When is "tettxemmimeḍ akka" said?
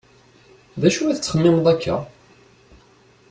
1.17-1.95